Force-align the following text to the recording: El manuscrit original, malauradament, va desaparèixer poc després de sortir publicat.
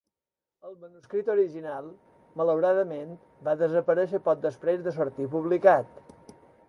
El 0.67 0.71
manuscrit 0.83 1.27
original, 1.33 1.91
malauradament, 2.41 3.11
va 3.49 3.55
desaparèixer 3.61 4.23
poc 4.31 4.43
després 4.47 4.83
de 4.89 4.95
sortir 4.97 5.29
publicat. 5.35 6.17